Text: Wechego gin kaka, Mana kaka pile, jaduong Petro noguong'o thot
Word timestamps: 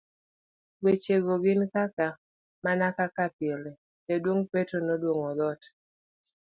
Wechego 0.83 1.33
gin 1.43 1.61
kaka, 1.73 2.07
Mana 2.63 2.85
kaka 2.97 3.25
pile, 3.37 3.71
jaduong 4.07 4.41
Petro 4.51 4.77
noguong'o 4.87 5.31
thot 5.39 5.61